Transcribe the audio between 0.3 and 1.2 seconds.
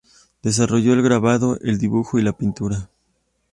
Desarrolla el